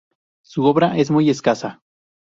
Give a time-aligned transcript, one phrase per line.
[0.41, 1.83] Su obra es muy escasa.